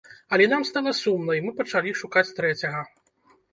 Але 0.37 0.45
нам 0.53 0.63
стала 0.69 0.93
сумна 1.01 1.37
і 1.41 1.45
мы 1.45 1.53
пачалі 1.61 1.95
шукаць 2.01 2.35
трэцяга. 2.43 2.81